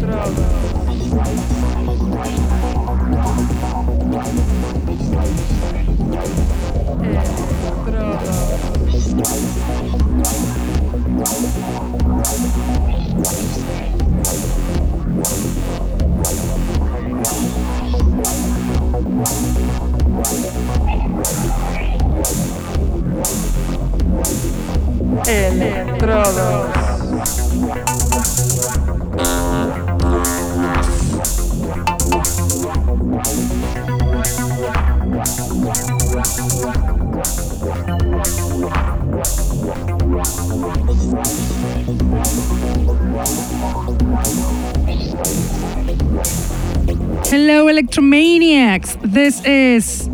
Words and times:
Правда. 0.00 0.44
Hello, 47.26 47.66
Electromaniacs. 47.66 48.96
This 49.02 49.44
is. 49.44 50.08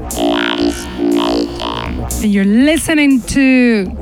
And 2.23 2.33
you're 2.33 2.45
listening 2.47 3.21
to. 3.23 4.00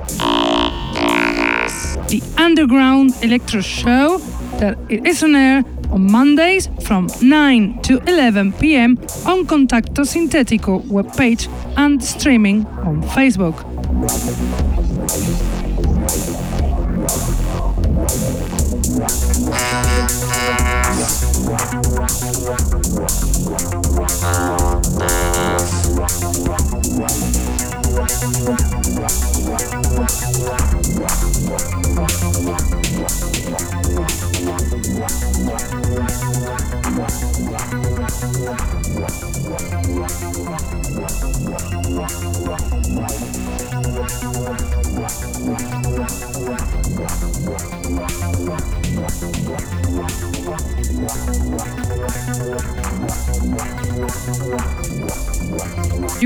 Underground 2.48 3.12
Electro 3.22 3.60
Show 3.60 4.16
that 4.58 4.78
is 4.88 5.22
on 5.22 5.34
air 5.34 5.62
on 5.90 6.10
Mondays 6.10 6.70
from 6.82 7.06
9 7.20 7.82
to 7.82 7.98
11 8.08 8.54
pm 8.54 8.96
on 9.26 9.46
Contacto 9.46 10.02
Sintetico 10.02 10.80
webpage 10.84 11.46
and 11.76 12.02
streaming 12.02 12.64
on 12.86 13.02
Facebook. 13.02 13.56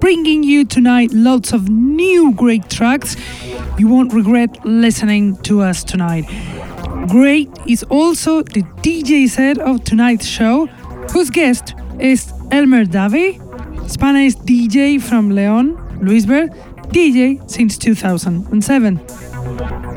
Bringing 0.00 0.42
you 0.42 0.64
tonight 0.64 1.10
lots 1.12 1.52
of 1.52 1.68
new 1.68 2.32
great 2.34 2.68
tracks. 2.70 3.16
You 3.78 3.88
won't 3.88 4.12
regret 4.12 4.64
listening 4.64 5.36
to 5.42 5.60
us 5.60 5.84
tonight. 5.84 6.24
Great 7.08 7.48
is 7.66 7.82
also 7.84 8.42
the 8.42 8.62
DJ 8.82 9.28
set 9.28 9.58
of 9.58 9.84
tonight's 9.84 10.26
show, 10.26 10.66
whose 11.12 11.30
guest 11.30 11.74
is 11.98 12.32
Elmer 12.50 12.84
Davi, 12.84 13.38
Spanish 13.88 14.34
DJ 14.36 15.00
from 15.00 15.30
Leon, 15.30 15.76
Luisberg, 16.00 16.54
DJ 16.90 17.48
since 17.50 17.78
2007. 17.78 19.87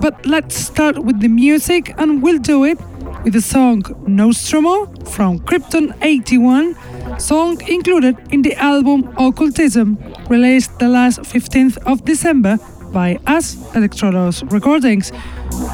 But 0.00 0.24
let's 0.24 0.56
start 0.56 0.98
with 1.04 1.20
the 1.20 1.28
music, 1.28 1.92
and 1.98 2.22
we'll 2.22 2.38
do 2.38 2.64
it 2.64 2.78
with 3.22 3.34
the 3.34 3.42
song 3.42 3.82
Nostromo 4.06 4.86
from 5.04 5.40
Krypton 5.40 5.94
81, 6.00 6.74
song 7.20 7.60
included 7.68 8.16
in 8.32 8.40
the 8.40 8.54
album 8.54 9.12
Occultism, 9.18 9.98
released 10.30 10.78
the 10.78 10.88
last 10.88 11.20
15th 11.20 11.76
of 11.84 12.02
December 12.06 12.58
by 12.92 13.18
us 13.26 13.56
Electrodos 13.74 14.50
Recordings. 14.50 15.12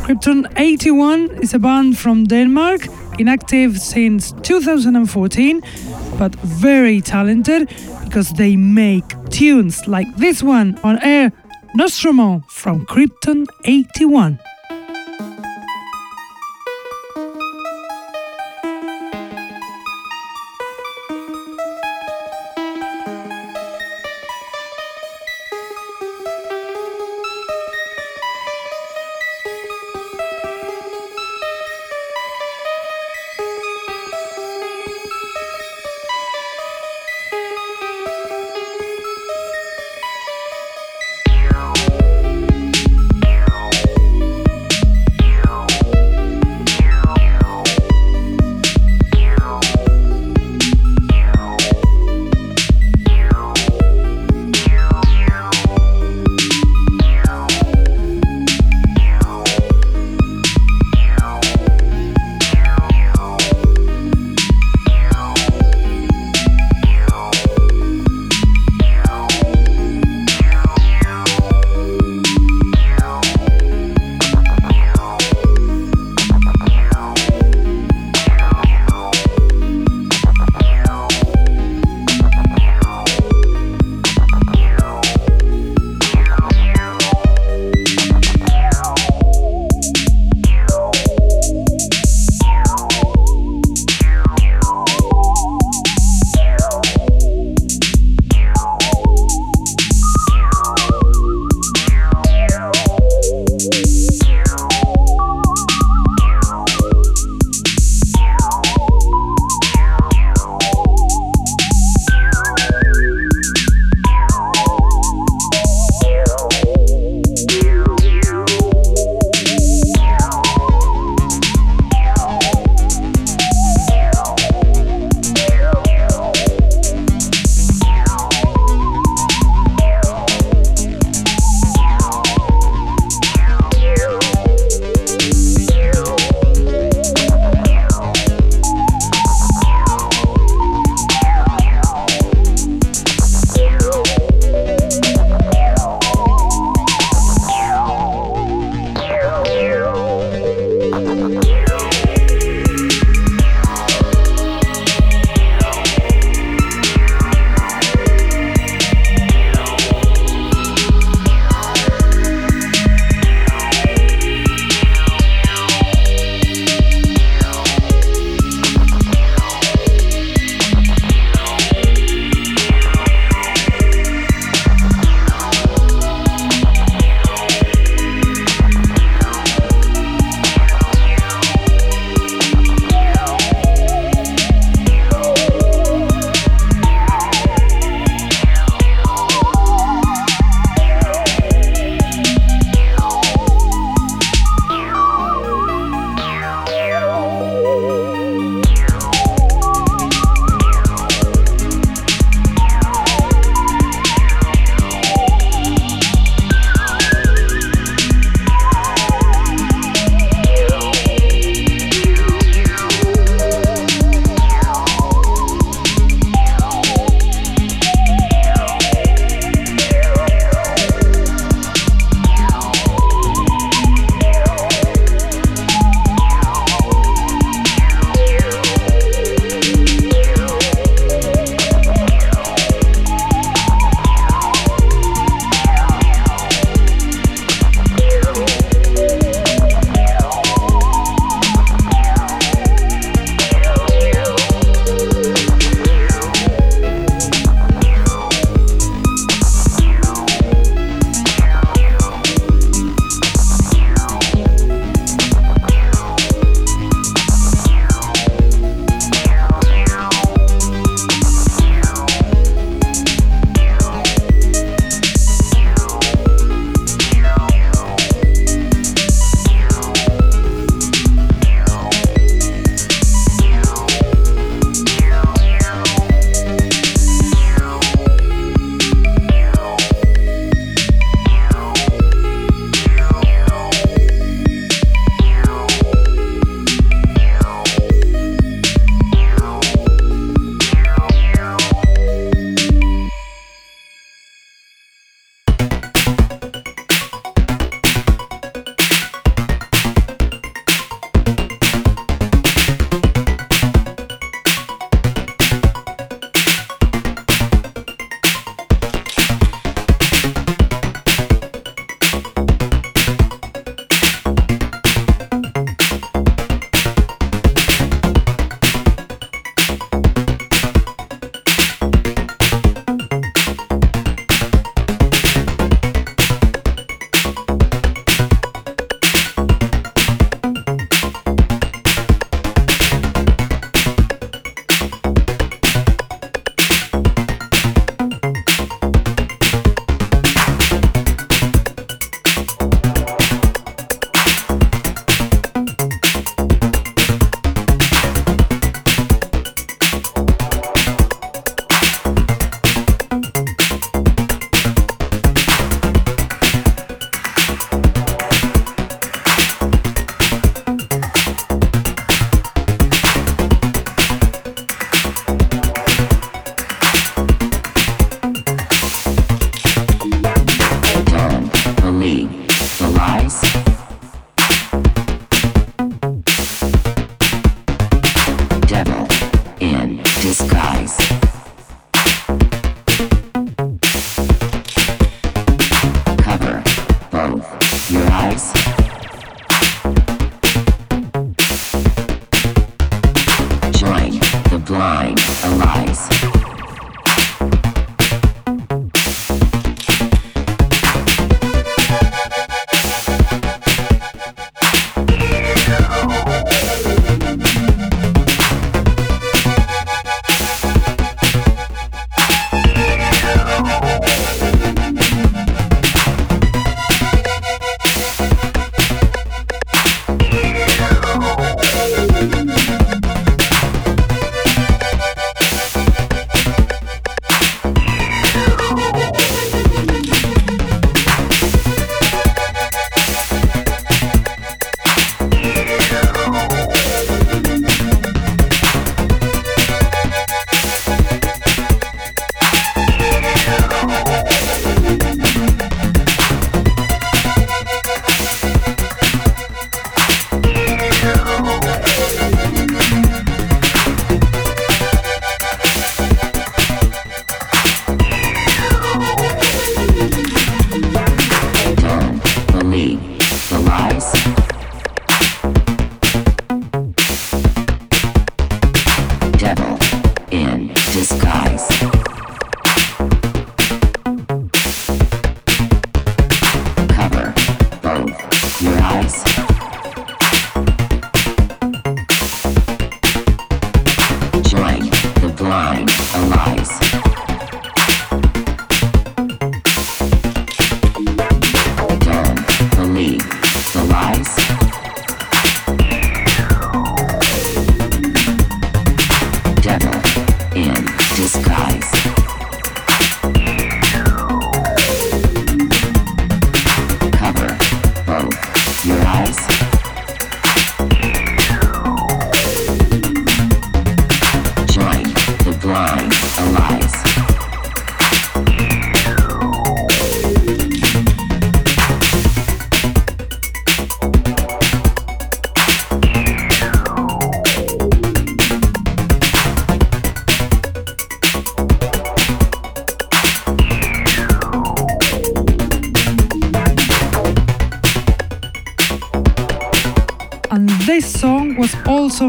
Krypton 0.05 0.53
81 0.57 1.31
is 1.41 1.55
a 1.55 1.61
band 1.61 1.97
from 1.97 2.25
Denmark, 2.25 2.89
inactive 3.21 3.79
since 3.79 4.33
2014, 4.43 5.63
but 6.19 6.35
very 6.35 7.01
talented 7.01 7.69
because 8.05 8.31
they 8.33 8.57
make 8.57 9.05
tunes 9.31 9.87
like 9.87 10.09
this 10.17 10.43
one 10.43 10.77
on 10.83 10.99
air 11.03 11.33
Nostromo 11.77 12.43
from 12.49 12.87
Krypton 12.87 13.45
81. 13.67 14.39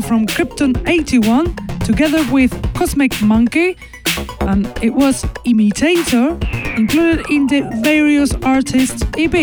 From 0.08 0.26
Krypton 0.26 0.88
81 0.88 1.54
together 1.80 2.24
with 2.32 2.52
Cosmic 2.74 3.22
Monkey, 3.22 3.76
and 4.42 4.66
it 4.82 4.92
was 4.92 5.26
Imitator, 5.44 6.40
included 6.78 7.26
in 7.30 7.48
the 7.48 7.62
various 7.84 8.34
artists 8.36 9.04
EP 9.18 9.34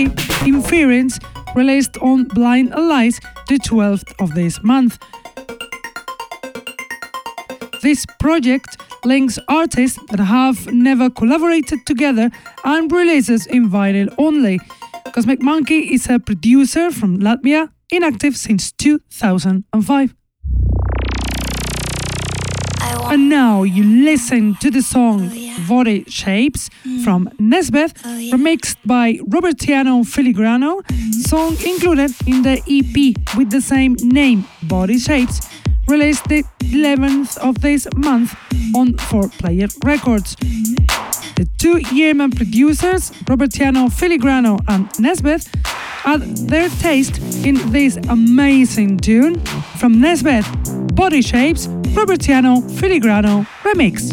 Inference, 0.47 1.19
released 1.55 1.99
on 1.99 2.25
Blind 2.25 2.73
Allies 2.73 3.21
the 3.49 3.59
12th 3.59 4.15
of 4.23 4.35
this 4.35 4.63
month. 4.63 4.99
This 7.83 8.07
project 8.19 8.81
links 9.05 9.39
artists 9.49 9.99
that 10.11 10.21
have 10.21 10.73
never 10.73 11.11
collaborated 11.11 11.85
together 11.85 12.31
and 12.65 12.91
releases 12.91 13.47
in 13.47 13.69
vinyl 13.69 14.15
only. 14.17 14.61
Cosmic 15.13 15.43
Monkey 15.43 15.93
is 15.93 16.09
a 16.09 16.19
producer 16.19 16.91
from 16.91 17.19
Latvia, 17.19 17.69
inactive 17.91 18.35
since 18.35 18.73
2005. 18.73 20.15
Now 23.35 23.65
you 23.65 23.83
listen 24.05 24.55
to 24.61 24.71
the 24.71 24.81
song 24.81 25.29
oh, 25.33 25.67
Body 25.69 26.05
Shapes 26.07 26.71
mm. 26.87 27.03
from 27.03 27.29
Nesbeth, 27.41 27.93
oh, 28.05 28.37
remixed 28.37 28.77
by 28.87 29.15
Robertiano 29.35 30.05
Filigrano, 30.05 30.83
mm. 30.83 31.13
song 31.31 31.57
included 31.67 32.13
in 32.29 32.43
the 32.43 32.57
EP 32.77 32.97
with 33.37 33.51
the 33.51 33.61
same 33.61 33.97
name, 34.03 34.45
Body 34.63 34.99
Shapes, 34.99 35.41
released 35.89 36.29
the 36.29 36.45
11th 36.61 37.37
of 37.39 37.61
this 37.61 37.89
month 37.97 38.37
on 38.77 38.93
4Player 39.11 39.69
Records. 39.85 40.37
The 41.35 41.49
two 41.59 41.79
Yemen 41.93 42.31
producers, 42.31 43.11
Robertiano 43.31 43.91
Filigrano 43.91 44.61
and 44.69 44.89
Nesbeth, 45.05 45.49
add 46.05 46.21
their 46.53 46.69
taste 46.69 47.19
in 47.45 47.57
this 47.73 47.97
amazing 48.09 48.99
tune 48.99 49.41
from 49.81 49.95
Nesbeth, 49.97 50.47
Body 50.95 51.21
Shapes, 51.21 51.67
Robertiano 51.95 52.61
Filigrano 52.69 53.47
Remix. 53.63 54.11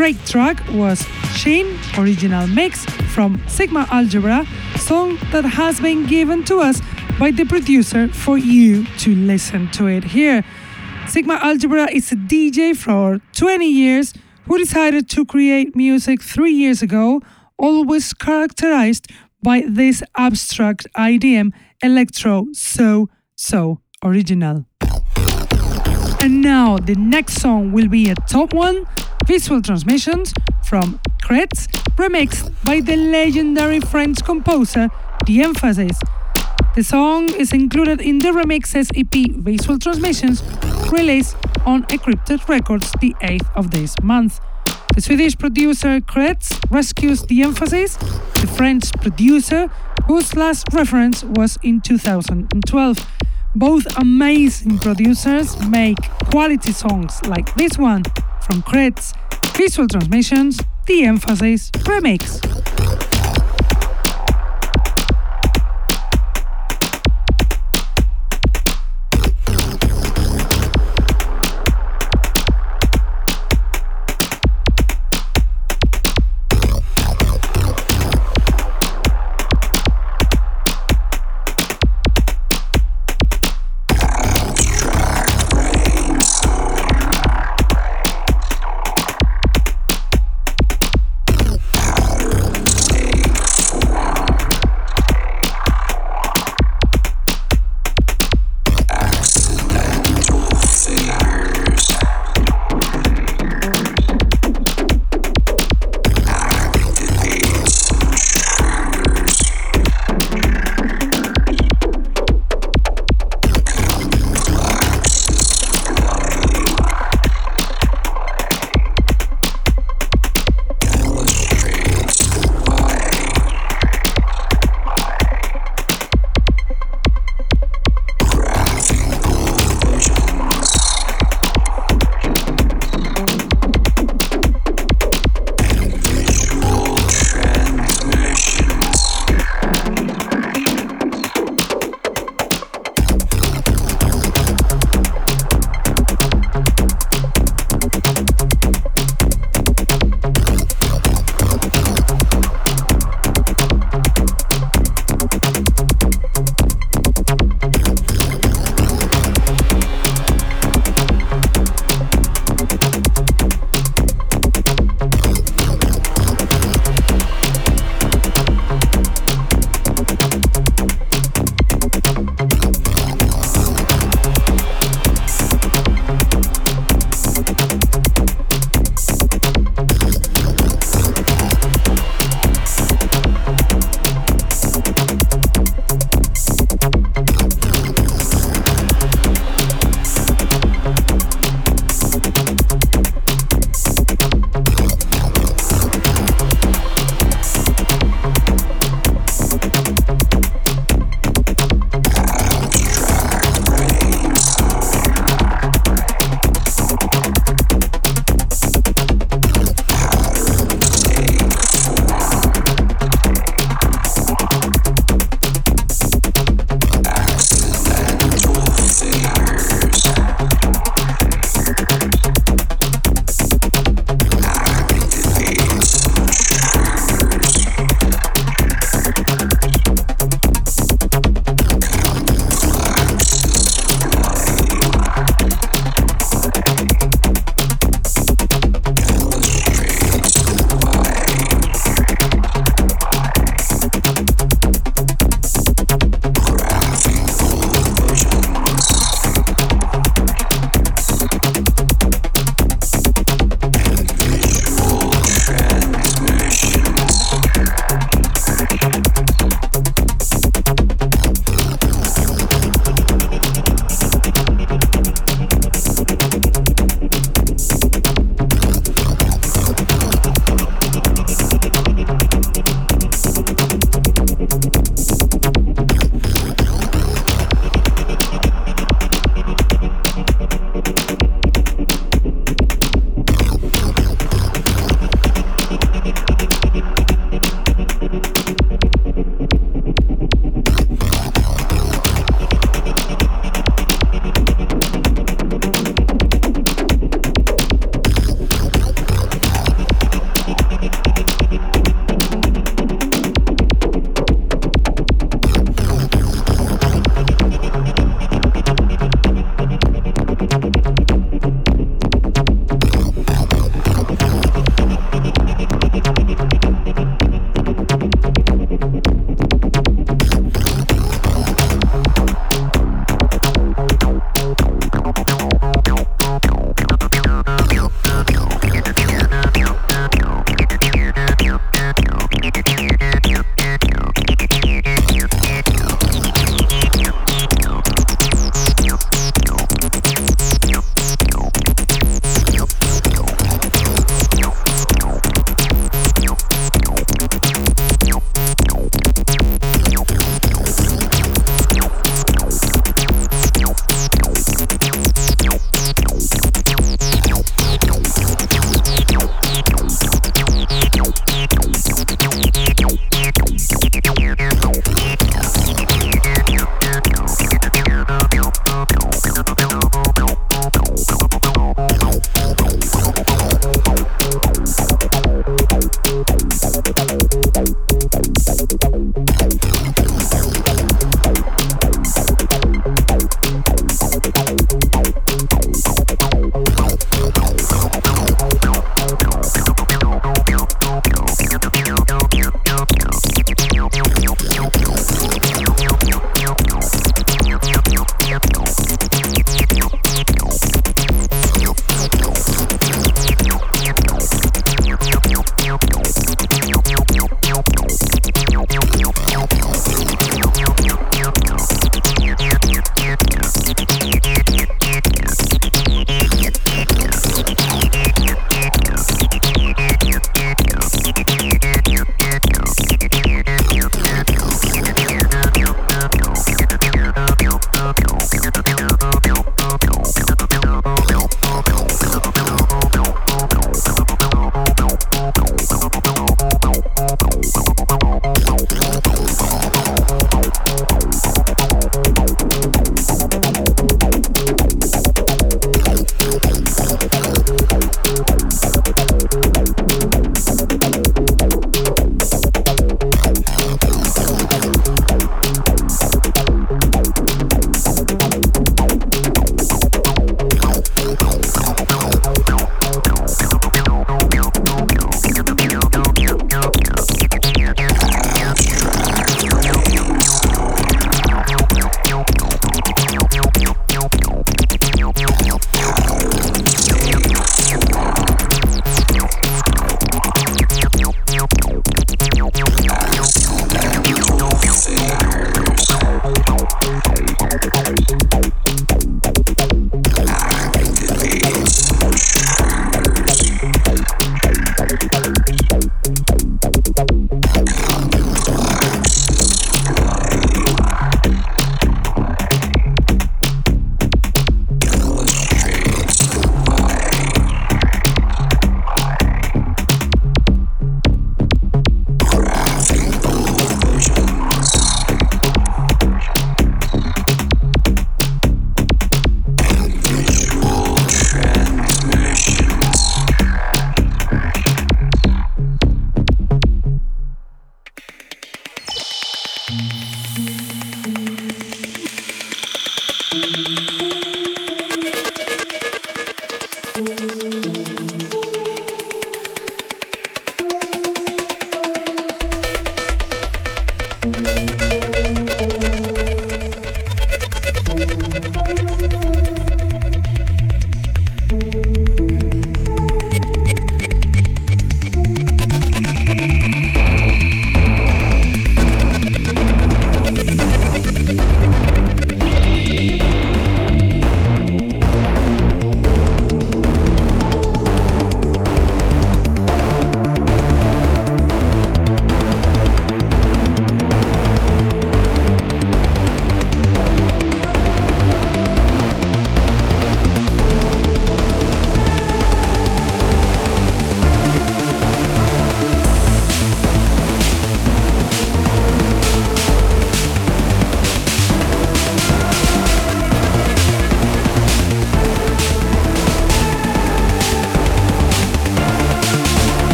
Great 0.00 0.24
track 0.24 0.58
was 0.72 1.06
Sheen 1.36 1.78
original 1.98 2.46
mix 2.46 2.86
from 3.14 3.38
Sigma 3.46 3.86
Algebra, 3.90 4.46
song 4.76 5.18
that 5.30 5.44
has 5.44 5.78
been 5.78 6.06
given 6.06 6.42
to 6.44 6.56
us 6.60 6.80
by 7.18 7.30
the 7.30 7.44
producer 7.44 8.08
for 8.08 8.38
you 8.38 8.86
to 8.96 9.14
listen 9.14 9.70
to 9.72 9.88
it 9.88 10.02
here. 10.02 10.42
Sigma 11.06 11.34
Algebra 11.42 11.86
is 11.92 12.12
a 12.12 12.14
DJ 12.14 12.74
for 12.74 13.20
20 13.36 13.70
years 13.70 14.14
who 14.46 14.56
decided 14.56 15.10
to 15.10 15.26
create 15.26 15.76
music 15.76 16.22
three 16.22 16.54
years 16.54 16.80
ago, 16.80 17.20
always 17.58 18.14
characterized 18.14 19.06
by 19.42 19.64
this 19.68 20.02
abstract 20.16 20.86
IDM 20.96 21.52
electro 21.82 22.46
so 22.54 23.10
so 23.36 23.82
original. 24.02 24.64
And 26.22 26.40
now 26.40 26.78
the 26.78 26.94
next 26.96 27.34
song 27.34 27.72
will 27.72 27.88
be 27.88 28.08
a 28.08 28.14
top 28.14 28.54
one 28.54 28.86
Visual 29.30 29.62
Transmissions 29.62 30.34
from 30.64 30.98
Kretz, 31.22 31.68
remixed 31.94 32.52
by 32.64 32.80
the 32.80 32.96
legendary 32.96 33.78
French 33.78 34.24
composer 34.24 34.88
The 35.24 35.44
Emphasis. 35.44 35.96
The 36.74 36.82
song 36.82 37.32
is 37.34 37.52
included 37.52 38.00
in 38.00 38.18
the 38.18 38.30
remixes 38.30 38.90
EP 38.92 39.30
Visual 39.36 39.78
Transmissions, 39.78 40.42
released 40.90 41.36
on 41.64 41.84
Encrypted 41.84 42.48
Records 42.48 42.90
the 43.00 43.14
8th 43.22 43.48
of 43.54 43.70
this 43.70 43.94
month. 44.02 44.40
The 44.96 45.00
Swedish 45.00 45.38
producer 45.38 46.00
Kretz 46.00 46.58
rescues 46.68 47.22
the 47.22 47.42
emphasis, 47.42 47.98
the 48.40 48.48
French 48.56 48.90
producer, 49.00 49.68
whose 50.08 50.34
last 50.34 50.66
reference 50.72 51.22
was 51.22 51.56
in 51.62 51.80
2012. 51.82 53.06
Both 53.54 53.96
amazing 53.96 54.80
producers 54.80 55.56
make 55.68 55.98
quality 56.32 56.72
songs 56.72 57.24
like 57.26 57.54
this 57.54 57.78
one 57.78 58.02
from 58.50 58.62
Kretz, 58.62 59.14
Visual 59.56 59.86
Transmissions, 59.86 60.60
The 60.88 61.04
Emphasis 61.04 61.70
Remix. 61.86 63.19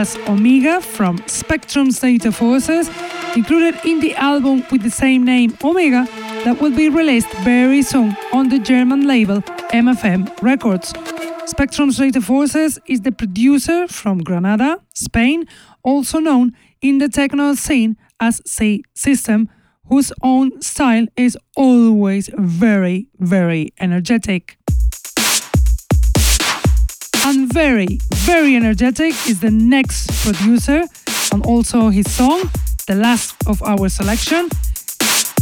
Was 0.00 0.16
Omega 0.28 0.80
from 0.80 1.18
Spectrum's 1.26 2.00
Data 2.00 2.32
Forces, 2.32 2.88
included 3.36 3.74
in 3.84 4.00
the 4.00 4.14
album 4.14 4.64
with 4.72 4.82
the 4.82 4.90
same 4.90 5.24
name, 5.24 5.54
Omega, 5.62 6.08
that 6.44 6.58
will 6.58 6.74
be 6.74 6.88
released 6.88 7.30
very 7.44 7.82
soon 7.82 8.16
on 8.32 8.48
the 8.48 8.58
German 8.58 9.06
label 9.06 9.42
MFM 9.84 10.20
Records. 10.40 10.94
Spectrum's 11.44 11.98
Data 11.98 12.22
Forces 12.22 12.78
is 12.86 13.02
the 13.02 13.12
producer 13.12 13.86
from 13.88 14.20
Granada, 14.20 14.78
Spain, 14.94 15.46
also 15.82 16.18
known 16.18 16.56
in 16.80 16.96
the 16.96 17.10
techno 17.10 17.52
scene 17.52 17.98
as 18.20 18.40
C 18.46 18.82
System, 18.94 19.50
whose 19.90 20.12
own 20.22 20.62
style 20.62 21.08
is 21.14 21.36
always 21.58 22.30
very, 22.38 23.08
very 23.18 23.74
energetic. 23.78 24.56
And 27.26 27.52
very, 27.52 27.98
very 28.26 28.54
energetic 28.56 29.12
is 29.28 29.40
the 29.40 29.50
next 29.50 30.08
producer 30.22 30.84
and 31.32 31.44
also 31.46 31.88
his 31.88 32.10
song, 32.10 32.50
the 32.86 32.94
last 32.94 33.34
of 33.46 33.62
our 33.62 33.88
selection. 33.88 34.48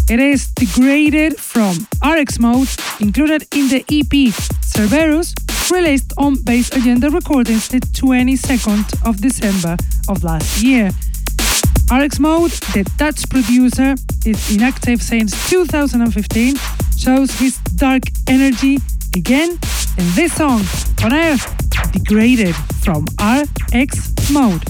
It 0.08 0.20
is 0.20 0.48
degraded 0.52 1.38
from 1.38 1.86
RX 2.04 2.38
Mode, 2.38 2.68
included 3.00 3.46
in 3.54 3.68
the 3.68 3.84
EP 3.90 4.32
Cerberus, 4.62 5.34
released 5.70 6.12
on 6.18 6.42
Bass 6.42 6.70
Agenda 6.72 7.10
Recordings 7.10 7.68
the 7.68 7.80
22nd 7.80 9.08
of 9.08 9.20
December 9.20 9.76
of 10.08 10.22
last 10.22 10.62
year. 10.62 10.90
RX 11.90 12.20
Mode, 12.20 12.52
the 12.74 12.88
Dutch 12.96 13.28
producer, 13.28 13.94
is 14.24 14.54
inactive 14.54 15.02
since 15.02 15.32
2015, 15.50 16.54
shows 16.96 17.30
his 17.38 17.58
dark 17.76 18.02
energy 18.28 18.78
again 19.16 19.58
in 19.98 20.06
this 20.14 20.34
song 20.34 20.62
on 21.02 21.12
air, 21.12 21.36
Degraded 21.98 22.54
from 22.84 23.06
RX 23.20 24.30
Mode. 24.30 24.62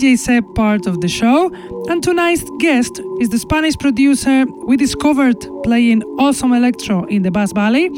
DJ 0.00 0.18
set 0.18 0.54
part 0.54 0.86
of 0.86 1.02
the 1.02 1.08
show, 1.08 1.50
and 1.90 2.02
tonight's 2.02 2.48
guest 2.58 3.02
is 3.20 3.28
the 3.28 3.38
Spanish 3.38 3.76
producer 3.76 4.46
we 4.64 4.74
discovered 4.74 5.46
playing 5.62 6.02
awesome 6.18 6.54
electro 6.54 7.04
in 7.04 7.22
the 7.22 7.30
Basque 7.30 7.54
Valley. 7.54 7.90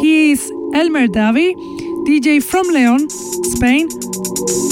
He 0.00 0.32
is 0.32 0.50
Elmer 0.74 1.06
Davi, 1.06 1.54
DJ 2.04 2.42
from 2.42 2.66
Leon, 2.66 3.08
Spain, 3.10 3.86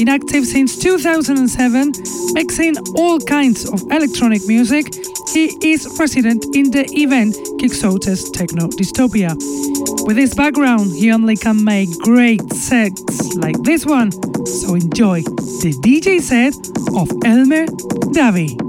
inactive 0.00 0.44
since 0.44 0.76
2007, 0.76 1.92
mixing 2.34 2.74
all 2.96 3.20
kinds 3.20 3.70
of 3.70 3.80
electronic 3.92 4.44
music. 4.48 4.92
He 5.32 5.56
is 5.72 5.86
resident 6.00 6.44
in 6.56 6.72
the 6.72 6.86
event 6.90 7.36
Quixotes 7.60 8.32
Techno 8.32 8.66
Dystopia. 8.66 9.36
With 10.08 10.16
his 10.16 10.34
background, 10.34 10.90
he 10.90 11.12
only 11.12 11.36
can 11.36 11.62
make 11.62 11.96
great 12.00 12.52
sets 12.52 13.36
like 13.36 13.62
this 13.62 13.86
one, 13.86 14.10
so 14.44 14.74
enjoy 14.74 15.22
the 15.64 15.72
DJ 15.80 16.20
set 16.20 16.54
of 16.94 17.08
Elmer 17.24 17.64
Davi. 18.12 18.63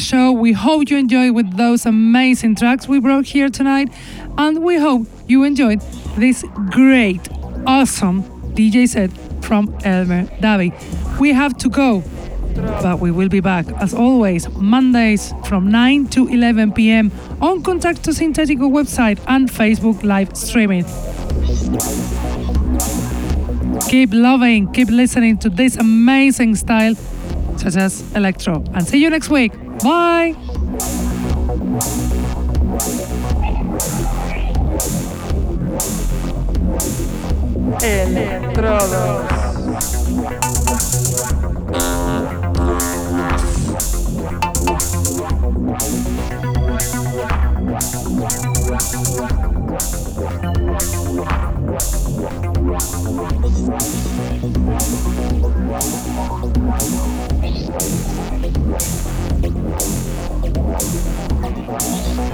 Show. 0.00 0.32
We 0.32 0.52
hope 0.52 0.90
you 0.90 0.96
enjoyed 0.96 1.34
with 1.34 1.56
those 1.56 1.86
amazing 1.86 2.56
tracks 2.56 2.88
we 2.88 3.00
brought 3.00 3.26
here 3.26 3.48
tonight, 3.48 3.92
and 4.38 4.64
we 4.64 4.76
hope 4.78 5.06
you 5.26 5.44
enjoyed 5.44 5.80
this 6.16 6.44
great, 6.70 7.28
awesome 7.66 8.22
DJ 8.54 8.88
set 8.88 9.10
from 9.44 9.68
Elmer 9.84 10.24
Davi. 10.40 10.70
We 11.20 11.32
have 11.32 11.56
to 11.58 11.68
go, 11.68 12.02
but 12.82 13.00
we 13.00 13.10
will 13.10 13.28
be 13.28 13.40
back 13.40 13.66
as 13.80 13.94
always 13.94 14.48
Mondays 14.56 15.32
from 15.44 15.70
9 15.70 16.06
to 16.08 16.28
11 16.28 16.72
p.m. 16.72 17.12
on 17.40 17.62
Contacto 17.62 18.12
Sintetico 18.12 18.70
website 18.70 19.18
and 19.26 19.50
Facebook 19.50 20.02
live 20.02 20.36
streaming. 20.36 20.84
Keep 23.88 24.10
loving, 24.12 24.72
keep 24.72 24.88
listening 24.88 25.38
to 25.38 25.50
this 25.50 25.76
amazing 25.76 26.54
style 26.54 26.94
such 27.56 27.76
as 27.76 28.02
electro. 28.14 28.64
And 28.74 28.86
see 28.86 28.98
you 29.02 29.10
next 29.10 29.28
week. 29.28 29.52
Bye. 29.82 30.36
Electrodos. 37.82 39.40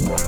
Wow. 0.00 0.27